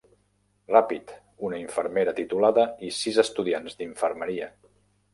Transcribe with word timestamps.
Ràpid, 0.71 1.13
una 1.51 1.59
infermera 1.65 2.15
titulada 2.23 2.67
i 2.91 2.93
sis 3.03 3.23
estudiants 3.29 3.81
d'infermeria. 3.83 4.55